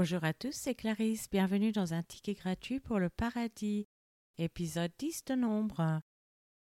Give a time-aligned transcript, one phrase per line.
[0.00, 1.28] Bonjour à tous, c'est Clarisse.
[1.28, 3.88] Bienvenue dans un ticket gratuit pour le paradis,
[4.38, 6.00] épisode 10 de nombre.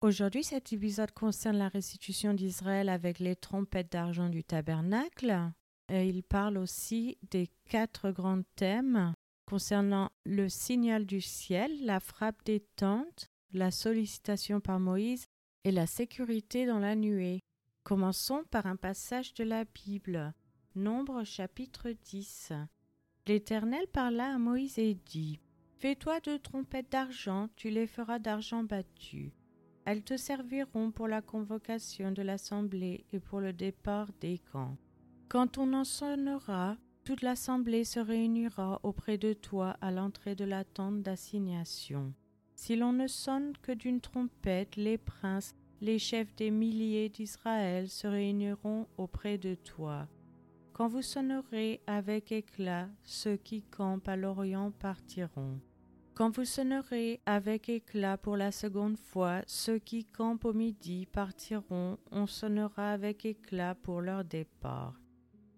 [0.00, 5.50] Aujourd'hui, cet épisode concerne la restitution d'Israël avec les trompettes d'argent du tabernacle.
[5.88, 9.12] Et il parle aussi des quatre grands thèmes
[9.44, 15.26] concernant le signal du ciel, la frappe des tentes, la sollicitation par Moïse
[15.64, 17.40] et la sécurité dans la nuée.
[17.82, 20.32] Commençons par un passage de la Bible.
[20.76, 22.52] Nombre chapitre 10.
[23.28, 25.40] L'Éternel parla à Moïse et dit
[25.78, 29.32] Fais-toi deux trompettes d'argent, tu les feras d'argent battu.
[29.84, 34.76] Elles te serviront pour la convocation de l'assemblée et pour le départ des camps.
[35.28, 40.62] Quand on en sonnera, toute l'assemblée se réunira auprès de toi à l'entrée de la
[40.62, 42.14] tente d'assignation.
[42.54, 48.06] Si l'on ne sonne que d'une trompette, les princes, les chefs des milliers d'Israël se
[48.06, 50.08] réuniront auprès de toi.
[50.76, 55.58] Quand vous sonnerez avec éclat, ceux qui campent à l'Orient partiront.
[56.14, 61.96] Quand vous sonnerez avec éclat pour la seconde fois, ceux qui campent au midi partiront,
[62.10, 65.00] on sonnera avec éclat pour leur départ.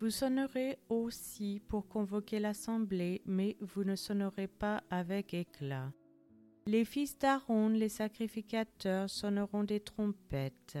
[0.00, 5.92] Vous sonnerez aussi pour convoquer l'assemblée, mais vous ne sonnerez pas avec éclat.
[6.66, 10.76] Les fils d'Aaron, les sacrificateurs, sonneront des trompettes.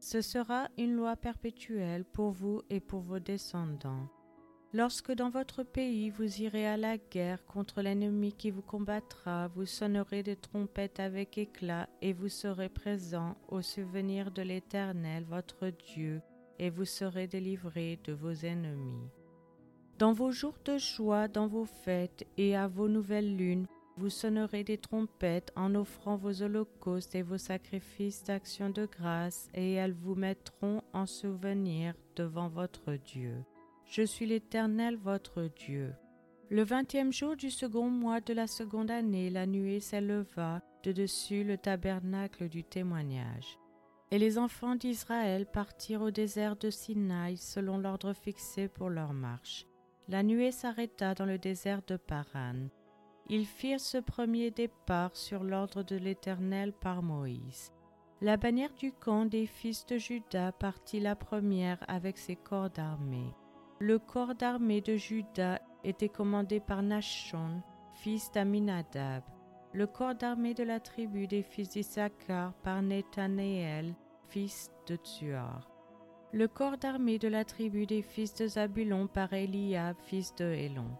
[0.00, 4.08] Ce sera une loi perpétuelle pour vous et pour vos descendants.
[4.74, 9.64] Lorsque dans votre pays vous irez à la guerre contre l'ennemi qui vous combattra, vous
[9.64, 16.20] sonnerez des trompettes avec éclat et vous serez présents au souvenir de l'Éternel votre Dieu,
[16.58, 19.08] et vous serez délivrés de vos ennemis.
[19.98, 23.66] Dans vos jours de joie, dans vos fêtes et à vos nouvelles lunes,
[23.98, 29.72] vous sonnerez des trompettes en offrant vos holocaustes et vos sacrifices d'action de grâce, et
[29.74, 33.44] elles vous mettront en souvenir devant votre Dieu.
[33.84, 35.92] Je suis l'Éternel votre Dieu.
[36.50, 41.42] Le vingtième jour du second mois de la seconde année, la nuée s'éleva de dessus
[41.42, 43.58] le tabernacle du témoignage.
[44.10, 49.66] Et les enfants d'Israël partirent au désert de Sinaï selon l'ordre fixé pour leur marche.
[50.08, 52.68] La nuée s'arrêta dans le désert de Paran.
[53.30, 57.72] Ils firent ce premier départ sur l'ordre de l'Éternel par Moïse.
[58.22, 63.34] La bannière du camp des fils de Juda partit la première avec ses corps d'armée.
[63.80, 67.62] Le corps d'armée de Juda était commandé par Nachon,
[67.92, 69.22] fils d'Aminadab.
[69.74, 73.94] Le corps d'armée de la tribu des fils d'Issachar par Nethanéel,
[74.28, 75.70] fils de Tsuar.
[76.32, 80.90] Le corps d'armée de la tribu des fils de Zabulon par Eliab, fils de Hélon.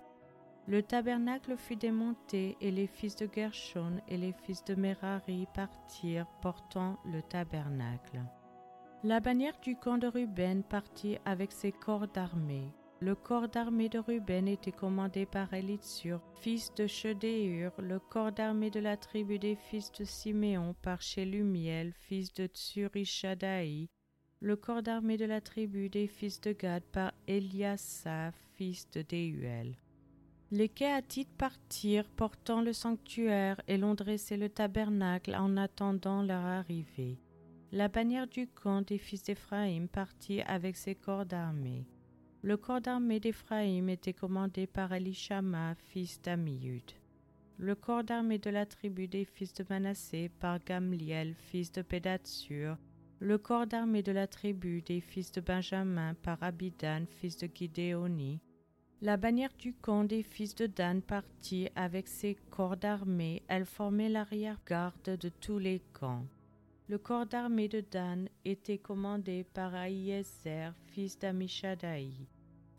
[0.68, 6.26] Le tabernacle fut démonté et les fils de Gershon et les fils de Merari partirent
[6.42, 8.20] portant le tabernacle.
[9.02, 12.70] La bannière du camp de Ruben partit avec ses corps d'armée.
[13.00, 18.70] Le corps d'armée de Ruben était commandé par Elitsur, fils de Chedéur, le corps d'armée
[18.70, 23.88] de la tribu des fils de Siméon par Shelumiel, fils de Tsurishadaï,
[24.40, 29.74] le corps d'armée de la tribu des fils de Gad par Eliasaph, fils de Déuel.
[30.50, 37.18] Les Kéatites partirent portant le sanctuaire et l'ont dressé le tabernacle en attendant leur arrivée.
[37.70, 41.86] La bannière du camp des fils d'Éphraïm partit avec ses corps d'armée.
[42.40, 46.92] Le corps d'armée d'Éphraïm était commandé par Elishama, fils d'Amiyud.
[47.58, 52.78] Le corps d'armée de la tribu des fils de Manassé par Gamliel, fils de Pédatsur.
[53.18, 58.40] Le corps d'armée de la tribu des fils de Benjamin par Abidan, fils de Gidéoni.
[59.00, 64.08] La bannière du camp des fils de Dan partit avec ses corps d'armée, elle formait
[64.08, 66.26] l'arrière-garde de tous les camps.
[66.88, 72.10] Le corps d'armée de Dan était commandé par Aïezer, fils d'Amishadaï.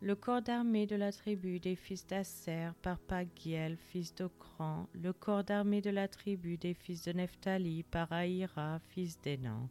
[0.02, 4.88] Le corps d'armée de la tribu des fils d'Asser par Pagiel, fils d'Ocran.
[4.92, 9.70] Le corps d'armée de la tribu des fils de Nephtali par Aïra, fils d'Enan.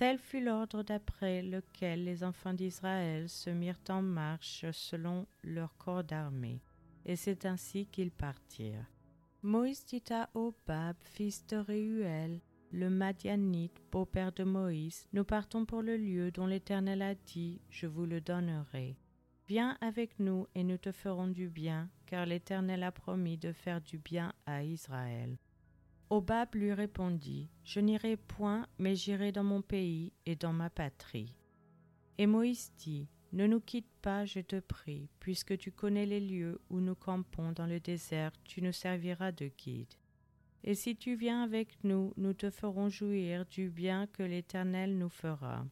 [0.00, 6.04] Tel fut l'ordre d'après lequel les enfants d'Israël se mirent en marche selon leur corps
[6.04, 6.62] d'armée,
[7.04, 8.90] et c'est ainsi qu'ils partirent.
[9.42, 12.40] Moïse dit à Obab, fils de Réuel,
[12.72, 17.86] le Madianite, beau-père de Moïse, nous partons pour le lieu dont l'Éternel a dit, je
[17.86, 18.96] vous le donnerai.
[19.48, 23.82] Viens avec nous et nous te ferons du bien, car l'Éternel a promis de faire
[23.82, 25.36] du bien à Israël.
[26.12, 31.36] Obab lui répondit, Je n'irai point, mais j'irai dans mon pays et dans ma patrie.
[32.18, 36.60] Et Moïse dit, Ne nous quitte pas, je te prie, puisque tu connais les lieux
[36.68, 39.94] où nous campons dans le désert, tu nous serviras de guide.
[40.64, 45.08] Et si tu viens avec nous, nous te ferons jouir du bien que l'Éternel nous
[45.08, 45.64] fera.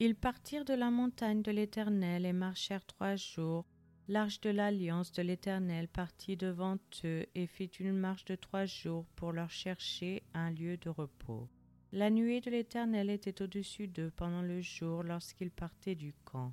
[0.00, 3.66] Ils partirent de la montagne de l'Éternel et marchèrent trois jours
[4.06, 9.06] L'arche de l'alliance de l'Éternel partit devant eux et fit une marche de trois jours
[9.16, 11.48] pour leur chercher un lieu de repos.
[11.90, 16.52] La nuée de l'Éternel était au-dessus d'eux pendant le jour lorsqu'ils partaient du camp.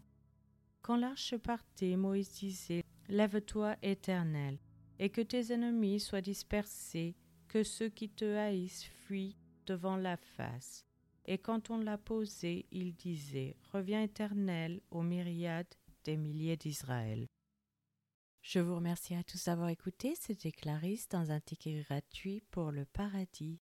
[0.81, 4.57] Quand l'arche partait, Moïse disait Lève-toi, Éternel,
[4.97, 7.15] et que tes ennemis soient dispersés,
[7.49, 10.85] que ceux qui te haïssent fuient devant la face.
[11.25, 15.75] Et quand on l'a posé, il disait Reviens, Éternel, aux myriades
[16.05, 17.27] des milliers d'Israël.
[18.41, 20.15] Je vous remercie à tous d'avoir écouté.
[20.19, 23.59] C'était Clarisse dans un ticket gratuit pour le paradis.